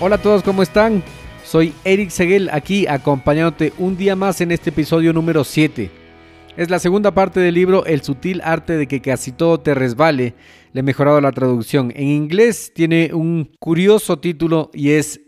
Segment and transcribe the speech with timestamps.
[0.00, 1.02] Hola a todos, ¿cómo están?
[1.44, 5.90] Soy Eric Seguel aquí acompañándote un día más en este episodio número 7.
[6.56, 10.34] Es la segunda parte del libro El sutil arte de que casi todo te resbale.
[10.72, 11.92] Le he mejorado la traducción.
[11.96, 15.20] En inglés tiene un curioso título y es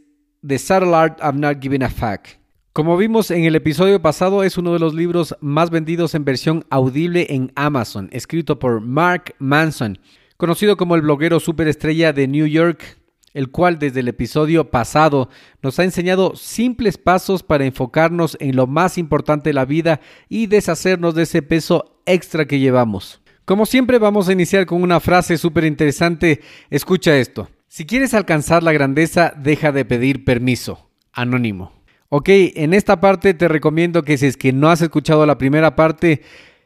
[0.46, 2.38] The Subtle Art of Not Giving a Fuck.
[2.72, 6.64] Como vimos en el episodio pasado, es uno de los libros más vendidos en versión
[6.70, 9.98] audible en Amazon, escrito por Mark Manson,
[10.36, 12.99] conocido como el bloguero superestrella de New York,
[13.33, 15.28] el cual desde el episodio pasado
[15.62, 20.47] nos ha enseñado simples pasos para enfocarnos en lo más importante de la vida y
[20.47, 23.20] deshacernos de ese peso extra que llevamos.
[23.45, 26.41] Como siempre vamos a iniciar con una frase súper interesante.
[26.70, 27.48] Escucha esto.
[27.67, 30.91] Si quieres alcanzar la grandeza, deja de pedir permiso.
[31.12, 31.73] Anónimo.
[32.08, 35.77] Ok, en esta parte te recomiendo que si es que no has escuchado la primera
[35.77, 36.23] parte,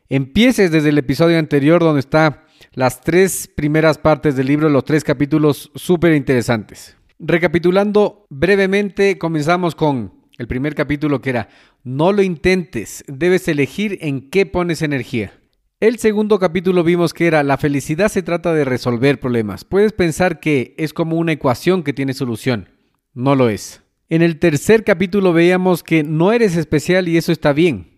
[0.09, 5.05] empieces desde el episodio anterior donde está las tres primeras partes del libro, los tres
[5.05, 6.97] capítulos súper interesantes.
[7.19, 11.49] Recapitulando brevemente, comenzamos con el primer capítulo que era,
[11.85, 15.33] no lo intentes, debes elegir en qué pones energía.
[15.81, 19.65] El segundo capítulo vimos que era, la felicidad se trata de resolver problemas.
[19.65, 22.71] Puedes pensar que es como una ecuación que tiene solución.
[23.13, 23.83] No lo es.
[24.09, 27.94] En el tercer capítulo veíamos que no eres especial y eso está bien.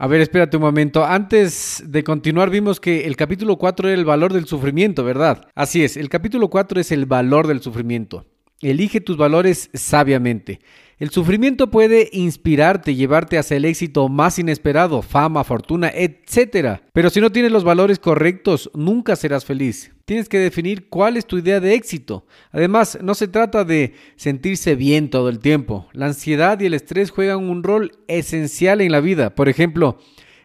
[0.00, 1.04] A ver, espérate un momento.
[1.04, 5.48] Antes de continuar, vimos que el capítulo 4 era el valor del sufrimiento, ¿verdad?
[5.56, 8.24] Así es, el capítulo 4 es el valor del sufrimiento.
[8.60, 10.60] Elige tus valores sabiamente.
[10.98, 16.80] El sufrimiento puede inspirarte, llevarte hacia el éxito más inesperado, fama, fortuna, etc.
[16.92, 19.92] Pero si no tienes los valores correctos, nunca serás feliz.
[20.06, 22.26] Tienes que definir cuál es tu idea de éxito.
[22.50, 25.86] Además, no se trata de sentirse bien todo el tiempo.
[25.92, 29.36] La ansiedad y el estrés juegan un rol esencial en la vida.
[29.36, 29.98] Por ejemplo,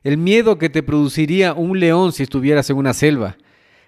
[0.03, 3.37] el miedo que te produciría un león si estuvieras en una selva.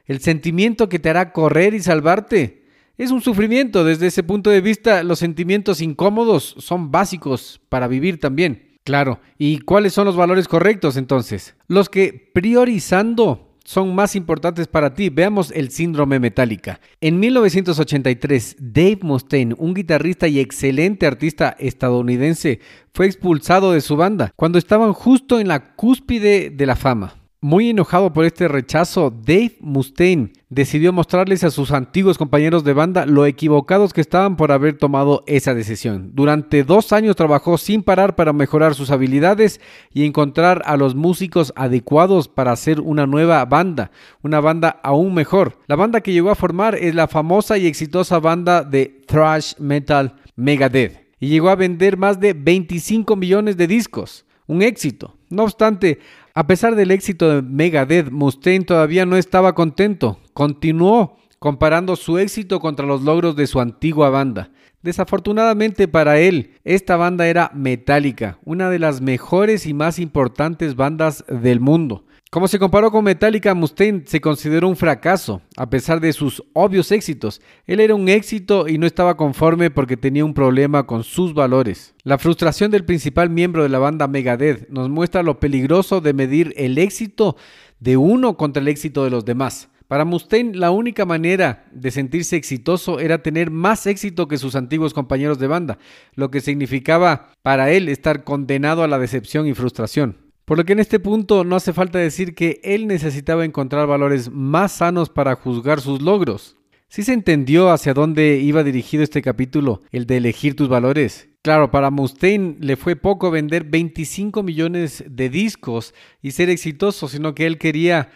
[0.07, 2.64] El sentimiento que te hará correr y salvarte
[2.97, 3.83] es un sufrimiento.
[3.83, 8.79] Desde ese punto de vista, los sentimientos incómodos son básicos para vivir también.
[8.83, 11.55] Claro, ¿y cuáles son los valores correctos entonces?
[11.67, 15.09] Los que priorizando son más importantes para ti.
[15.09, 16.79] Veamos el síndrome metálica.
[17.01, 22.59] En 1983, Dave Mustaine, un guitarrista y excelente artista estadounidense,
[22.93, 27.24] fue expulsado de su banda cuando estaban justo en la cúspide de la fama.
[27.45, 33.05] Muy enojado por este rechazo, Dave Mustaine decidió mostrarles a sus antiguos compañeros de banda
[33.05, 36.09] lo equivocados que estaban por haber tomado esa decisión.
[36.15, 39.61] Durante dos años trabajó sin parar para mejorar sus habilidades
[39.93, 43.91] y encontrar a los músicos adecuados para hacer una nueva banda,
[44.23, 45.59] una banda aún mejor.
[45.67, 50.15] La banda que llegó a formar es la famosa y exitosa banda de thrash metal
[50.35, 54.25] Megadeth y llegó a vender más de 25 millones de discos.
[54.47, 55.15] Un éxito.
[55.29, 55.99] No obstante,
[56.35, 60.19] a pesar del éxito de Megadeth, Mustaine todavía no estaba contento.
[60.33, 64.51] Continuó comparando su éxito contra los logros de su antigua banda.
[64.81, 71.23] Desafortunadamente para él, esta banda era Metallica, una de las mejores y más importantes bandas
[71.29, 72.03] del mundo.
[72.35, 76.91] Como se comparó con Metallica, Mustaine se consideró un fracaso, a pesar de sus obvios
[76.91, 77.39] éxitos.
[77.65, 81.95] Él era un éxito y no estaba conforme porque tenía un problema con sus valores.
[82.03, 86.53] La frustración del principal miembro de la banda Megadeth nos muestra lo peligroso de medir
[86.57, 87.37] el éxito
[87.79, 89.69] de uno contra el éxito de los demás.
[89.87, 94.93] Para Mustaine, la única manera de sentirse exitoso era tener más éxito que sus antiguos
[94.93, 95.77] compañeros de banda,
[96.15, 100.24] lo que significaba para él estar condenado a la decepción y frustración.
[100.45, 104.29] Por lo que en este punto no hace falta decir que él necesitaba encontrar valores
[104.31, 106.55] más sanos para juzgar sus logros.
[106.87, 111.29] ¿Sí se entendió hacia dónde iba dirigido este capítulo, el de elegir tus valores?
[111.41, 117.33] Claro, para Mustaine le fue poco vender 25 millones de discos y ser exitoso, sino
[117.33, 118.09] que él quería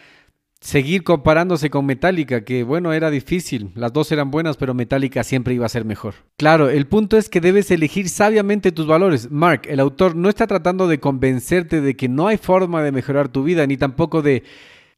[0.60, 5.54] seguir comparándose con Metallica, que bueno, era difícil, las dos eran buenas, pero Metallica siempre
[5.54, 6.14] iba a ser mejor.
[6.36, 9.30] Claro, el punto es que debes elegir sabiamente tus valores.
[9.30, 13.28] Mark, el autor, no está tratando de convencerte de que no hay forma de mejorar
[13.28, 14.42] tu vida, ni tampoco de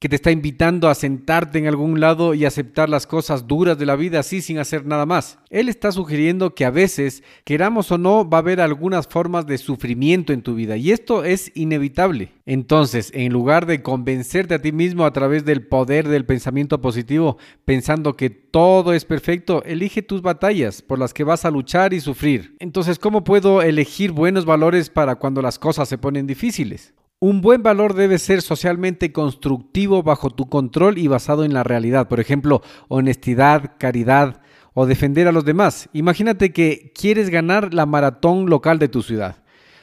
[0.02, 3.86] que te está invitando a sentarte en algún lado y aceptar las cosas duras de
[3.86, 5.38] la vida así sin hacer nada más.
[5.48, 9.58] Él está sugiriendo que a veces, queramos o no, va a haber algunas formas de
[9.58, 12.32] sufrimiento en tu vida y esto es inevitable.
[12.46, 17.38] Entonces, en lugar de convencerte a ti mismo a través del poder del pensamiento positivo,
[17.64, 22.00] pensando que todo es perfecto, elige tus batallas por las que vas a luchar y
[22.00, 22.56] sufrir.
[22.58, 26.92] Entonces, ¿cómo puedo elegir buenos valores para cuando las cosas se ponen difíciles?
[27.22, 32.08] Un buen valor debe ser socialmente constructivo bajo tu control y basado en la realidad.
[32.08, 34.40] Por ejemplo, honestidad, caridad
[34.74, 35.88] o defender a los demás.
[35.92, 39.36] Imagínate que quieres ganar la maratón local de tu ciudad.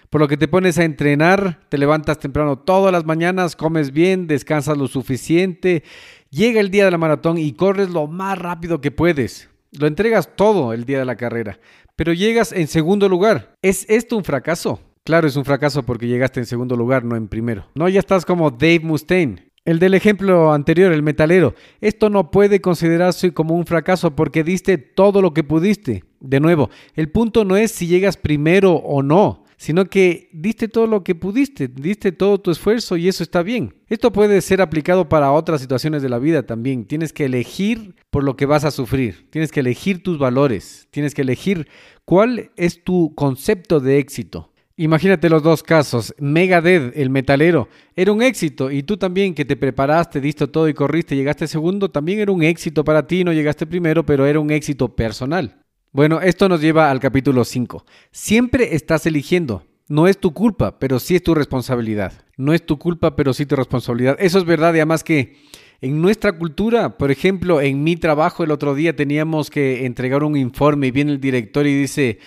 [0.10, 4.28] Por lo que te pones a entrenar, te levantas temprano todas las mañanas, comes bien,
[4.28, 5.84] descansas lo suficiente,
[6.32, 9.50] llega el día de la maratón y corres lo más rápido que puedes.
[9.72, 11.58] Lo entregas todo el día de la carrera,
[11.96, 13.54] pero llegas en segundo lugar.
[13.62, 14.82] ¿Es esto un fracaso?
[15.10, 17.66] Claro, es un fracaso porque llegaste en segundo lugar, no en primero.
[17.74, 19.50] No, ya estás como Dave Mustaine.
[19.66, 21.56] El del ejemplo anterior, el metalero.
[21.82, 26.04] Esto no puede considerarse como un fracaso porque diste todo lo que pudiste.
[26.20, 30.86] De nuevo, el punto no es si llegas primero o no, sino que diste todo
[30.86, 33.74] lo que pudiste, diste todo tu esfuerzo y eso está bien.
[33.88, 36.86] Esto puede ser aplicado para otras situaciones de la vida también.
[36.86, 41.16] Tienes que elegir por lo que vas a sufrir, tienes que elegir tus valores, tienes
[41.16, 41.68] que elegir
[42.06, 44.52] cuál es tu concepto de éxito.
[44.82, 46.16] Imagínate los dos casos.
[46.20, 47.68] Megadeth, el metalero,
[47.98, 51.92] era un éxito y tú también que te preparaste, diste todo y corriste, llegaste segundo,
[51.92, 55.58] también era un éxito para ti, no llegaste primero, pero era un éxito personal.
[55.92, 57.86] Bueno, esto nos lleva al capítulo 5.
[58.12, 59.66] Siempre estás eligiendo.
[59.90, 62.14] No es tu culpa, pero sí es tu responsabilidad.
[62.38, 64.16] No es tu culpa, pero sí tu responsabilidad.
[64.18, 65.36] Eso es verdad y además que
[65.82, 70.38] en nuestra cultura, por ejemplo, en mi trabajo el otro día teníamos que entregar un
[70.38, 72.20] informe y viene el director y dice,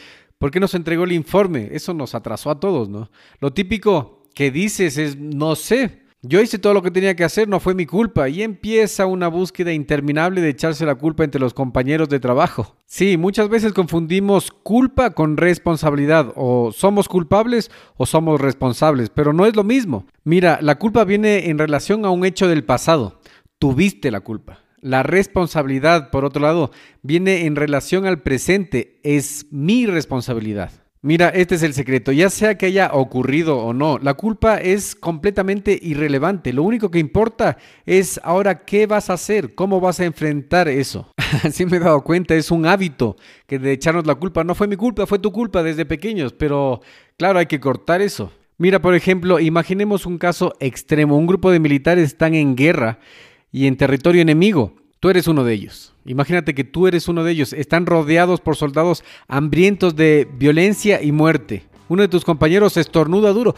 [0.43, 1.69] ¿Por qué nos entregó el informe?
[1.71, 3.09] Eso nos atrasó a todos, ¿no?
[3.39, 7.47] Lo típico que dices es, no sé, yo hice todo lo que tenía que hacer,
[7.47, 8.29] no fue mi culpa.
[8.29, 12.75] Y empieza una búsqueda interminable de echarse la culpa entre los compañeros de trabajo.
[12.87, 16.33] Sí, muchas veces confundimos culpa con responsabilidad.
[16.35, 20.07] O somos culpables o somos responsables, pero no es lo mismo.
[20.25, 23.21] Mira, la culpa viene en relación a un hecho del pasado.
[23.61, 24.59] Tuviste la culpa.
[24.83, 30.73] La responsabilidad, por otro lado, viene en relación al presente, es mi responsabilidad.
[31.03, 34.97] Mira, este es el secreto, ya sea que haya ocurrido o no, la culpa es
[34.97, 40.05] completamente irrelevante, lo único que importa es ahora qué vas a hacer, cómo vas a
[40.05, 41.13] enfrentar eso.
[41.45, 44.67] Así me he dado cuenta, es un hábito que de echarnos la culpa, no fue
[44.67, 46.81] mi culpa, fue tu culpa desde pequeños, pero
[47.17, 48.33] claro, hay que cortar eso.
[48.59, 52.99] Mira, por ejemplo, imaginemos un caso extremo, un grupo de militares están en guerra
[53.53, 54.73] y en territorio enemigo.
[54.99, 55.93] Tú eres uno de ellos.
[56.05, 57.53] Imagínate que tú eres uno de ellos.
[57.53, 61.65] Están rodeados por soldados hambrientos de violencia y muerte.
[61.89, 63.55] Uno de tus compañeros estornuda duro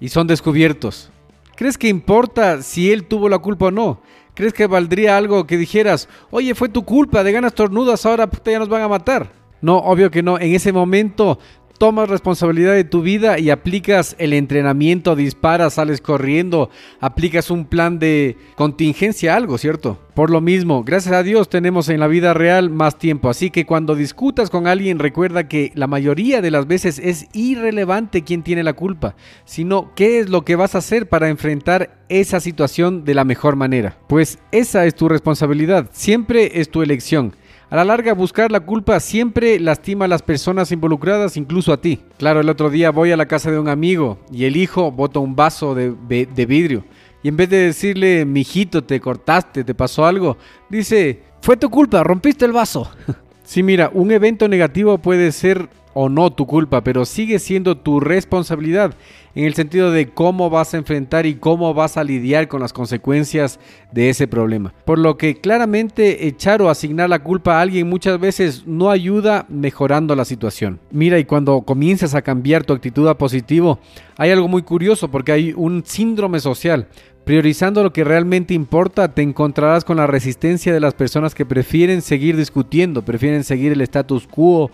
[0.00, 1.10] y son descubiertos.
[1.56, 4.02] ¿Crees que importa si él tuvo la culpa o no?
[4.34, 8.58] ¿Crees que valdría algo que dijeras, oye, fue tu culpa, de ganas tornudas, ahora ya
[8.60, 9.32] nos van a matar?
[9.60, 10.38] No, obvio que no.
[10.38, 11.40] En ese momento
[11.78, 16.70] tomas responsabilidad de tu vida y aplicas el entrenamiento, disparas, sales corriendo,
[17.00, 19.98] aplicas un plan de contingencia, algo, ¿cierto?
[20.14, 23.64] Por lo mismo, gracias a Dios tenemos en la vida real más tiempo, así que
[23.64, 28.64] cuando discutas con alguien recuerda que la mayoría de las veces es irrelevante quién tiene
[28.64, 33.14] la culpa, sino qué es lo que vas a hacer para enfrentar esa situación de
[33.14, 33.96] la mejor manera.
[34.08, 37.34] Pues esa es tu responsabilidad, siempre es tu elección.
[37.70, 42.00] A la larga, buscar la culpa siempre lastima a las personas involucradas, incluso a ti.
[42.16, 45.18] Claro, el otro día voy a la casa de un amigo y el hijo bota
[45.18, 46.84] un vaso de, de vidrio.
[47.22, 50.38] Y en vez de decirle, mijito, te cortaste, te pasó algo,
[50.70, 52.90] dice, fue tu culpa, rompiste el vaso.
[53.44, 55.68] sí, mira, un evento negativo puede ser
[56.00, 58.94] o no tu culpa, pero sigue siendo tu responsabilidad
[59.34, 62.72] en el sentido de cómo vas a enfrentar y cómo vas a lidiar con las
[62.72, 63.58] consecuencias
[63.90, 64.72] de ese problema.
[64.84, 69.44] Por lo que claramente echar o asignar la culpa a alguien muchas veces no ayuda
[69.48, 70.78] mejorando la situación.
[70.92, 73.80] Mira, y cuando comienzas a cambiar tu actitud a positivo,
[74.16, 76.86] hay algo muy curioso porque hay un síndrome social.
[77.24, 82.02] Priorizando lo que realmente importa, te encontrarás con la resistencia de las personas que prefieren
[82.02, 84.70] seguir discutiendo, prefieren seguir el status quo,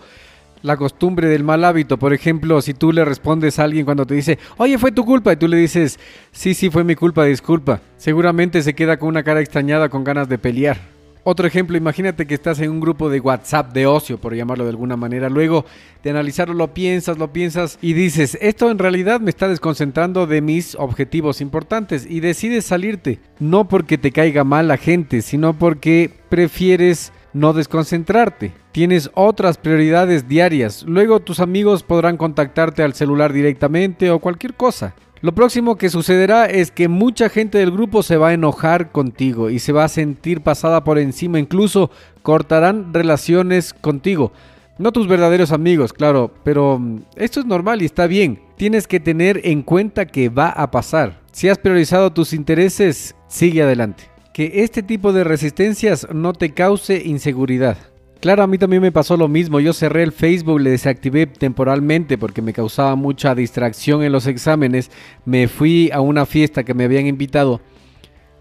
[0.65, 1.97] la costumbre del mal hábito.
[1.97, 5.31] Por ejemplo, si tú le respondes a alguien cuando te dice, oye, fue tu culpa,
[5.33, 5.99] y tú le dices,
[6.31, 7.81] sí, sí, fue mi culpa, disculpa.
[7.97, 10.95] Seguramente se queda con una cara extrañada, con ganas de pelear.
[11.27, 14.69] Otro ejemplo, imagínate que estás en un grupo de WhatsApp de ocio, por llamarlo de
[14.69, 15.27] alguna manera.
[15.27, 15.65] Luego
[16.03, 20.41] de analizarlo lo piensas, lo piensas y dices, esto en realidad me está desconcentrando de
[20.41, 23.17] mis objetivos importantes y decides salirte.
[23.39, 28.53] No porque te caiga mal la gente, sino porque prefieres no desconcentrarte.
[28.71, 30.83] Tienes otras prioridades diarias.
[30.87, 34.95] Luego tus amigos podrán contactarte al celular directamente o cualquier cosa.
[35.19, 39.49] Lo próximo que sucederá es que mucha gente del grupo se va a enojar contigo
[39.49, 44.31] y se va a sentir pasada por encima, incluso cortarán relaciones contigo.
[44.77, 48.39] No tus verdaderos amigos, claro, pero mm, esto es normal y está bien.
[48.55, 51.19] Tienes que tener en cuenta que va a pasar.
[51.33, 54.14] Si has priorizado tus intereses, sigue adelante.
[54.35, 57.77] Que este tipo de resistencias no te cause inseguridad.
[58.19, 59.61] Claro, a mí también me pasó lo mismo.
[59.61, 64.91] Yo cerré el Facebook, le desactivé temporalmente porque me causaba mucha distracción en los exámenes.
[65.23, 67.61] Me fui a una fiesta que me habían invitado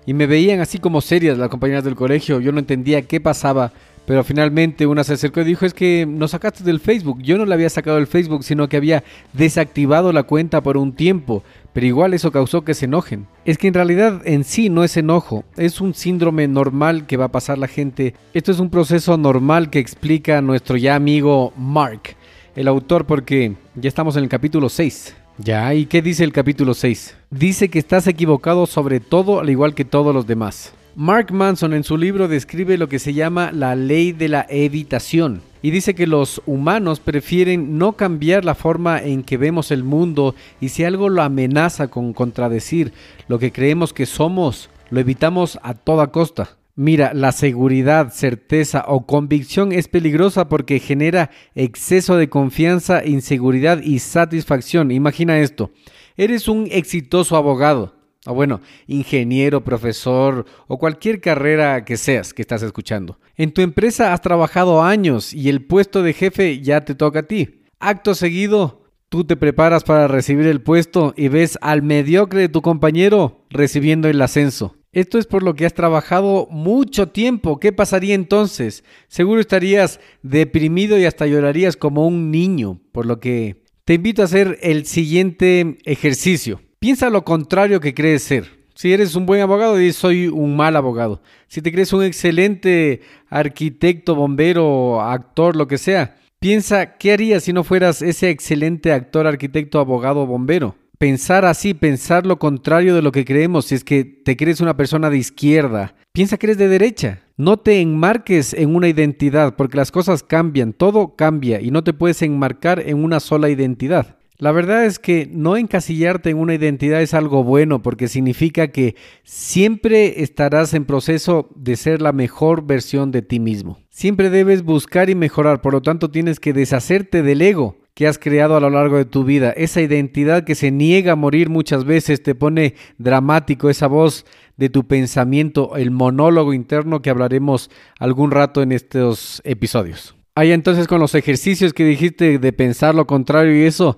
[0.04, 2.40] y me veían así como serias las compañeras del colegio.
[2.40, 3.70] Yo no entendía qué pasaba.
[4.06, 7.22] Pero finalmente una se acercó y dijo, es que nos sacaste del Facebook.
[7.22, 10.92] Yo no le había sacado el Facebook, sino que había desactivado la cuenta por un
[10.92, 11.42] tiempo.
[11.72, 13.26] Pero igual eso causó que se enojen.
[13.44, 17.26] Es que en realidad en sí no es enojo, es un síndrome normal que va
[17.26, 18.14] a pasar la gente.
[18.34, 22.16] Esto es un proceso normal que explica nuestro ya amigo Mark,
[22.54, 25.16] el autor, porque ya estamos en el capítulo 6.
[25.38, 27.16] Ya, ¿y qué dice el capítulo 6?
[27.30, 30.72] Dice que estás equivocado sobre todo al igual que todos los demás.
[30.96, 35.42] Mark Manson en su libro describe lo que se llama la ley de la evitación
[35.60, 40.36] y dice que los humanos prefieren no cambiar la forma en que vemos el mundo
[40.60, 42.92] y si algo lo amenaza con contradecir
[43.26, 46.58] lo que creemos que somos, lo evitamos a toda costa.
[46.76, 53.98] Mira, la seguridad, certeza o convicción es peligrosa porque genera exceso de confianza, inseguridad y
[53.98, 54.92] satisfacción.
[54.92, 55.72] Imagina esto,
[56.16, 62.62] eres un exitoso abogado o bueno, ingeniero, profesor o cualquier carrera que seas que estás
[62.62, 63.18] escuchando.
[63.36, 67.22] En tu empresa has trabajado años y el puesto de jefe ya te toca a
[67.24, 67.62] ti.
[67.80, 72.62] Acto seguido, tú te preparas para recibir el puesto y ves al mediocre de tu
[72.62, 74.76] compañero recibiendo el ascenso.
[74.92, 77.58] Esto es por lo que has trabajado mucho tiempo.
[77.58, 78.84] ¿Qué pasaría entonces?
[79.08, 84.26] Seguro estarías deprimido y hasta llorarías como un niño, por lo que te invito a
[84.26, 86.60] hacer el siguiente ejercicio.
[86.84, 88.44] Piensa lo contrario que crees ser.
[88.74, 91.22] Si eres un buen abogado, dices soy un mal abogado.
[91.48, 93.00] Si te crees un excelente
[93.30, 99.26] arquitecto, bombero, actor, lo que sea, piensa qué harías si no fueras ese excelente actor,
[99.26, 100.76] arquitecto, abogado, bombero.
[100.98, 104.76] Pensar así, pensar lo contrario de lo que creemos, si es que te crees una
[104.76, 107.20] persona de izquierda, piensa que eres de derecha.
[107.38, 111.94] No te enmarques en una identidad, porque las cosas cambian, todo cambia y no te
[111.94, 114.18] puedes enmarcar en una sola identidad.
[114.44, 118.94] La verdad es que no encasillarte en una identidad es algo bueno porque significa que
[119.22, 123.78] siempre estarás en proceso de ser la mejor versión de ti mismo.
[123.88, 128.18] Siempre debes buscar y mejorar, por lo tanto tienes que deshacerte del ego que has
[128.18, 129.50] creado a lo largo de tu vida.
[129.52, 134.26] Esa identidad que se niega a morir muchas veces te pone dramático, esa voz
[134.58, 140.14] de tu pensamiento, el monólogo interno que hablaremos algún rato en estos episodios.
[140.34, 143.96] Ahí entonces con los ejercicios que dijiste de pensar lo contrario y eso,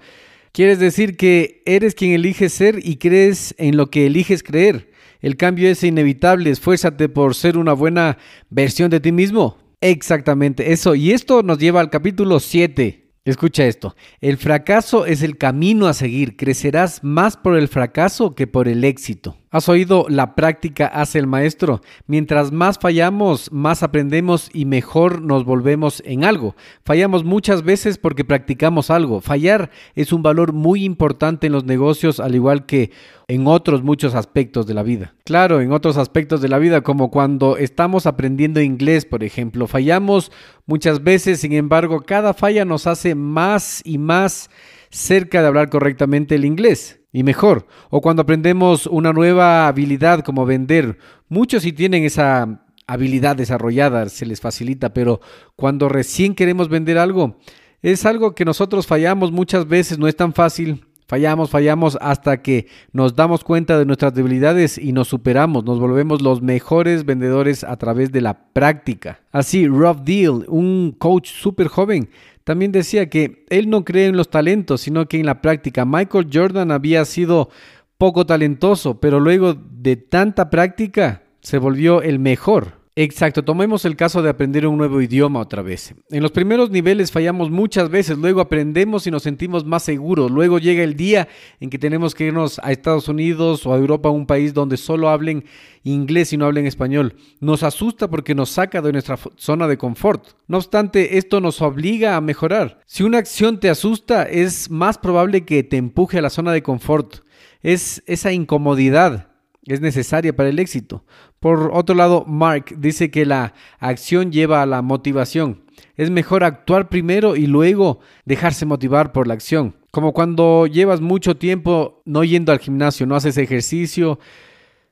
[0.56, 4.90] quieres decir que eres quien elige ser y crees en lo que eliges creer.
[5.20, 8.16] El cambio es inevitable, esfuérzate por ser una buena
[8.48, 9.58] versión de ti mismo.
[9.82, 10.94] Exactamente, eso.
[10.94, 15.94] Y esto nos lleva al capítulo 7 Escucha esto, el fracaso es el camino a
[15.94, 19.36] seguir, crecerás más por el fracaso que por el éxito.
[19.50, 21.80] ¿Has oído la práctica hace el maestro?
[22.08, 26.56] Mientras más fallamos, más aprendemos y mejor nos volvemos en algo.
[26.84, 29.20] Fallamos muchas veces porque practicamos algo.
[29.20, 32.90] Fallar es un valor muy importante en los negocios, al igual que
[33.28, 35.14] en otros muchos aspectos de la vida.
[35.24, 40.32] Claro, en otros aspectos de la vida, como cuando estamos aprendiendo inglés, por ejemplo, fallamos
[40.66, 44.50] muchas veces, sin embargo, cada falla nos hace más y más
[44.90, 47.66] cerca de hablar correctamente el inglés y mejor.
[47.88, 50.98] O cuando aprendemos una nueva habilidad como vender,
[51.30, 55.22] muchos sí tienen esa habilidad desarrollada, se les facilita, pero
[55.56, 57.38] cuando recién queremos vender algo,
[57.80, 62.66] es algo que nosotros fallamos muchas veces, no es tan fácil Fallamos, fallamos hasta que
[62.92, 67.76] nos damos cuenta de nuestras debilidades y nos superamos, nos volvemos los mejores vendedores a
[67.76, 69.20] través de la práctica.
[69.30, 72.08] Así, Rob Deal, un coach súper joven,
[72.46, 75.84] también decía que él no cree en los talentos, sino que en la práctica.
[75.84, 77.50] Michael Jordan había sido
[77.98, 82.85] poco talentoso, pero luego de tanta práctica se volvió el mejor.
[82.98, 85.94] Exacto, tomemos el caso de aprender un nuevo idioma otra vez.
[86.08, 90.58] En los primeros niveles fallamos muchas veces, luego aprendemos y nos sentimos más seguros, luego
[90.58, 91.28] llega el día
[91.60, 95.10] en que tenemos que irnos a Estados Unidos o a Europa, un país donde solo
[95.10, 95.44] hablen
[95.84, 97.16] inglés y no hablen español.
[97.38, 100.28] Nos asusta porque nos saca de nuestra zona de confort.
[100.48, 102.80] No obstante, esto nos obliga a mejorar.
[102.86, 106.62] Si una acción te asusta, es más probable que te empuje a la zona de
[106.62, 107.16] confort.
[107.60, 109.35] Es esa incomodidad
[109.66, 111.04] es necesaria para el éxito.
[111.40, 115.64] Por otro lado, Mark dice que la acción lleva a la motivación.
[115.96, 119.76] Es mejor actuar primero y luego dejarse motivar por la acción.
[119.90, 124.18] Como cuando llevas mucho tiempo no yendo al gimnasio, no haces ejercicio.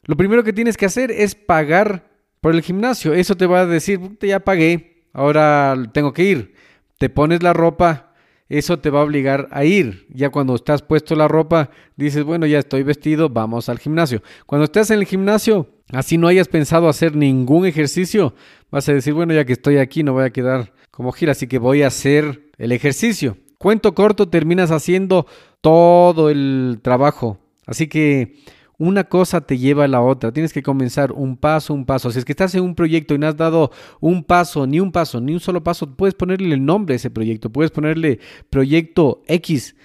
[0.05, 3.15] Lo primero que tienes que hacer es pagar por el gimnasio.
[3.15, 6.55] Eso te va a decir, ya pagué, ahora tengo que ir.
[6.99, 8.14] Te pones la ropa,
[8.49, 10.07] eso te va a obligar a ir.
[10.11, 14.23] Ya cuando estás puesto la ropa, dices, bueno, ya estoy vestido, vamos al gimnasio.
[14.47, 18.35] Cuando estás en el gimnasio, así no hayas pensado hacer ningún ejercicio,
[18.71, 21.47] vas a decir, bueno, ya que estoy aquí, no voy a quedar como gira, así
[21.47, 23.37] que voy a hacer el ejercicio.
[23.59, 25.27] Cuento corto, terminas haciendo
[25.61, 27.39] todo el trabajo.
[27.67, 28.37] Así que
[28.79, 30.33] una cosa te lleva a la otra.
[30.33, 32.11] Tienes que comenzar un paso, un paso.
[32.11, 34.93] Si es que estás en un proyecto y no has dado un paso, ni un
[34.93, 37.51] paso, ni un solo paso, puedes ponerle el nombre a ese proyecto.
[37.51, 39.77] Puedes ponerle proyecto X.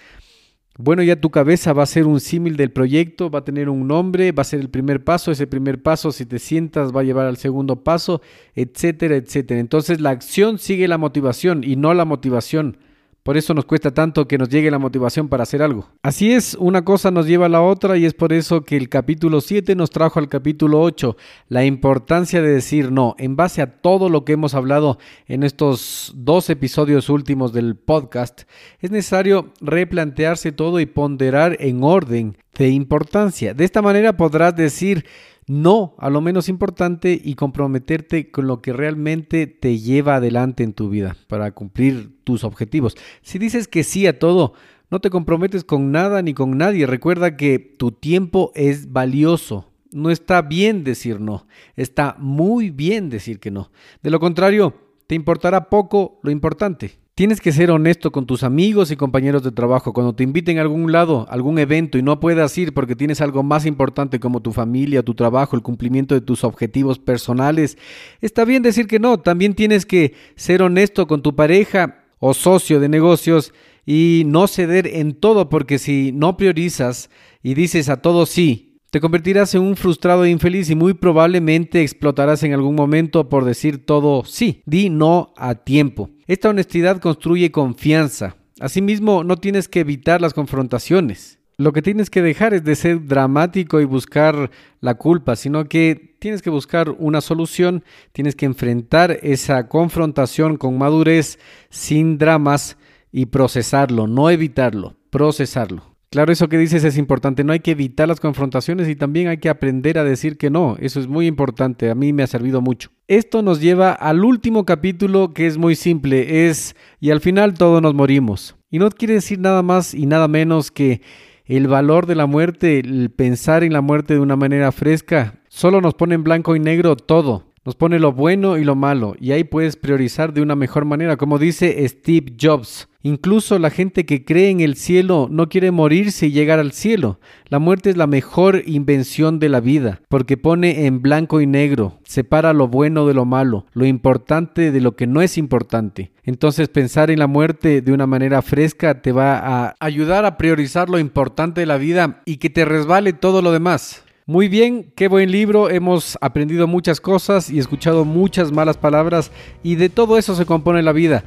[0.82, 3.86] Bueno, ya tu cabeza va a ser un símil del proyecto, va a tener un
[3.86, 7.04] nombre, va a ser el primer paso, ese primer paso, si te sientas, va a
[7.04, 8.22] llevar al segundo paso,
[8.56, 9.60] etcétera, etcétera.
[9.60, 12.78] Entonces la acción sigue la motivación y no la motivación
[13.24, 15.90] por eso nos cuesta tanto que nos llegue la motivación para hacer algo.
[16.04, 18.90] Así es, una cosa nos lleva a la otra y es por eso que el
[18.90, 23.16] capítulo 7 nos trajo al capítulo 8, la importancia de decir no.
[23.18, 24.98] En base a todo lo que hemos hablado
[25.28, 28.44] en estos dos episodios últimos del podcast,
[28.80, 33.54] es necesario replantearse todo y ponderar en orden de importancia.
[33.54, 35.06] De esta manera podrás decir
[35.50, 40.74] no a lo menos importante y comprometerte con lo que realmente te lleva adelante en
[40.74, 42.96] tu vida para cumplir tus objetivos.
[43.24, 44.54] Si dices que sí a todo,
[44.92, 46.86] no te comprometes con nada ni con nadie.
[46.86, 49.72] Recuerda que tu tiempo es valioso.
[49.92, 53.72] No está bien decir no, está muy bien decir que no.
[54.04, 54.76] De lo contrario,
[55.08, 57.00] te importará poco lo importante.
[57.20, 59.92] Tienes que ser honesto con tus amigos y compañeros de trabajo.
[59.92, 63.44] Cuando te inviten a algún lado, algún evento y no puedas ir porque tienes algo
[63.44, 67.78] más importante como tu familia, tu trabajo, el cumplimiento de tus objetivos personales,
[68.22, 69.18] está bien decir que no.
[69.18, 73.54] También tienes que ser honesto con tu pareja o socio de negocios
[73.86, 77.10] y no ceder en todo porque si no priorizas
[77.44, 81.82] y dices a todo sí, te convertirás en un frustrado e infeliz y muy probablemente
[81.82, 84.64] explotarás en algún momento por decir todo sí.
[84.66, 86.10] Di no a tiempo.
[86.28, 88.36] Esta honestidad construye confianza.
[88.60, 91.40] Asimismo, no tienes que evitar las confrontaciones.
[91.58, 94.50] Lo que tienes que dejar es de ser dramático y buscar
[94.80, 100.78] la culpa, sino que tienes que buscar una solución, tienes que enfrentar esa confrontación con
[100.78, 101.38] madurez,
[101.70, 102.78] sin dramas
[103.12, 105.89] y procesarlo, no evitarlo, procesarlo.
[106.12, 107.44] Claro, eso que dices es importante.
[107.44, 110.76] No hay que evitar las confrontaciones y también hay que aprender a decir que no.
[110.80, 111.92] Eso es muy importante.
[111.92, 112.90] A mí me ha servido mucho.
[113.08, 116.48] Esto nos lleva al último capítulo que es muy simple.
[116.48, 118.56] Es y al final todos nos morimos.
[118.72, 121.02] Y no quiere decir nada más y nada menos que
[121.46, 125.80] el valor de la muerte, el pensar en la muerte de una manera fresca, solo
[125.80, 127.49] nos pone en blanco y negro todo.
[127.66, 131.18] Nos pone lo bueno y lo malo y ahí puedes priorizar de una mejor manera,
[131.18, 132.88] como dice Steve Jobs.
[133.02, 137.20] Incluso la gente que cree en el cielo no quiere morirse y llegar al cielo.
[137.48, 142.00] La muerte es la mejor invención de la vida, porque pone en blanco y negro,
[142.04, 146.12] separa lo bueno de lo malo, lo importante de lo que no es importante.
[146.24, 150.90] Entonces pensar en la muerte de una manera fresca te va a ayudar a priorizar
[150.90, 154.04] lo importante de la vida y que te resbale todo lo demás.
[154.30, 159.32] Muy bien, qué buen libro, hemos aprendido muchas cosas y escuchado muchas malas palabras
[159.64, 161.24] y de todo eso se compone la vida.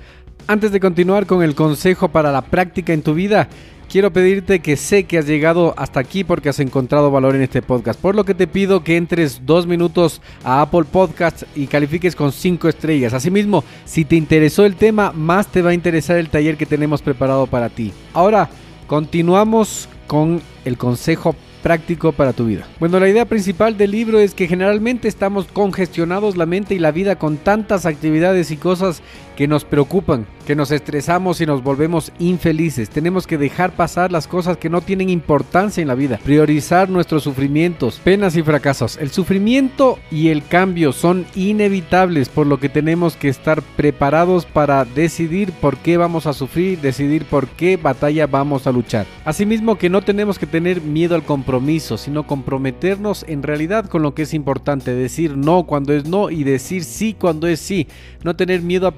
[0.47, 3.49] Antes de continuar con el consejo para la práctica en tu vida,
[3.88, 7.61] quiero pedirte que sé que has llegado hasta aquí porque has encontrado valor en este
[7.61, 12.15] podcast, por lo que te pido que entres dos minutos a Apple Podcasts y califiques
[12.15, 13.15] con cinco estrellas.
[13.15, 17.03] Asimismo, si te interesó el tema, más te va a interesar el taller que tenemos
[17.03, 17.93] preparado para ti.
[18.15, 18.49] Ahora,
[18.87, 22.66] continuamos con el consejo práctico para tu vida.
[22.81, 26.90] Bueno, la idea principal del libro es que generalmente estamos congestionados la mente y la
[26.90, 29.03] vida con tantas actividades y cosas
[29.37, 32.90] que nos preocupan, que nos estresamos y nos volvemos infelices.
[32.90, 37.23] Tenemos que dejar pasar las cosas que no tienen importancia en la vida, priorizar nuestros
[37.23, 38.97] sufrimientos, penas y fracasos.
[38.99, 44.85] El sufrimiento y el cambio son inevitables, por lo que tenemos que estar preparados para
[44.85, 49.07] decidir por qué vamos a sufrir, decidir por qué batalla vamos a luchar.
[49.25, 51.62] Asimismo que no tenemos que tener miedo al compromiso
[51.97, 56.45] sino comprometernos en realidad con lo que es importante, decir no cuando es no y
[56.45, 57.87] decir sí cuando es sí,
[58.25, 58.92] no tener miedo a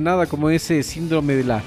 [0.00, 1.62] nada como ese síndrome de las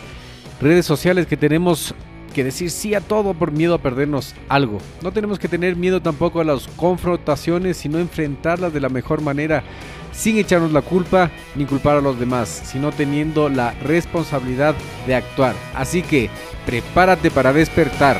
[0.60, 1.94] redes sociales que tenemos
[2.34, 4.80] que decir sí a todo por miedo a perdernos algo.
[5.04, 9.64] No tenemos que tener miedo tampoco a las confrontaciones, sino enfrentarlas de la mejor manera,
[10.12, 15.56] sin echarnos la culpa ni culpar a los demás, sino teniendo la responsabilidad de actuar.
[15.76, 16.30] Así que
[16.66, 18.20] prepárate para despertar.